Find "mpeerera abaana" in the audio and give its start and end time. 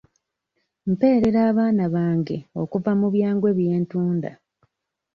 0.91-1.83